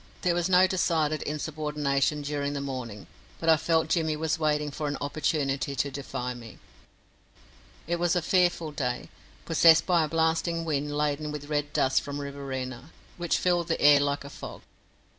[0.23, 3.05] There was no decided insubordination during the morning,
[3.39, 6.57] but I felt Jimmy was waiting for an opportunity to defy me.
[7.85, 9.09] It was a fearful day,
[9.45, 13.99] possessed by a blasting wind laden with red dust from Riverina, which filled the air
[13.99, 14.63] like a fog.